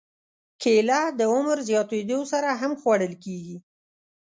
کېله 0.61 1.01
د 1.19 1.21
عمر 1.33 1.57
زیاتېدو 1.69 2.19
سره 2.31 2.49
هم 2.61 2.71
خوړل 2.81 3.13
کېږي. 3.23 3.57